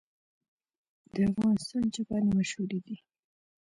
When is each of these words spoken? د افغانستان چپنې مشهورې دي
د 1.13 1.15
افغانستان 1.29 1.83
چپنې 1.93 2.29
مشهورې 2.37 2.79
دي 2.85 2.95